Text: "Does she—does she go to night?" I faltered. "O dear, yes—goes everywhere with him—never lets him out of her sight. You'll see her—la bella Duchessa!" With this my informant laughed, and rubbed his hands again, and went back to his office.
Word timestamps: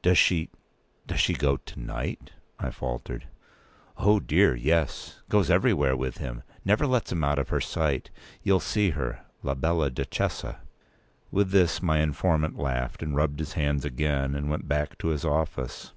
"Does 0.00 0.16
she—does 0.16 1.20
she 1.20 1.34
go 1.34 1.58
to 1.58 1.78
night?" 1.78 2.30
I 2.58 2.70
faltered. 2.70 3.26
"O 3.98 4.18
dear, 4.18 4.56
yes—goes 4.56 5.50
everywhere 5.50 5.94
with 5.94 6.16
him—never 6.16 6.86
lets 6.86 7.12
him 7.12 7.22
out 7.22 7.38
of 7.38 7.50
her 7.50 7.60
sight. 7.60 8.08
You'll 8.42 8.60
see 8.60 8.92
her—la 8.92 9.54
bella 9.56 9.90
Duchessa!" 9.90 10.60
With 11.30 11.50
this 11.50 11.82
my 11.82 11.98
informant 11.98 12.58
laughed, 12.58 13.02
and 13.02 13.14
rubbed 13.14 13.40
his 13.40 13.52
hands 13.52 13.84
again, 13.84 14.34
and 14.34 14.48
went 14.48 14.68
back 14.68 14.96
to 15.00 15.08
his 15.08 15.26
office. 15.26 15.92